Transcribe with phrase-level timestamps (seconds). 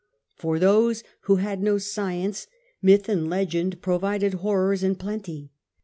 [0.35, 2.47] For those who had no science,
[2.81, 5.51] myth and legend provided horrors in plenty.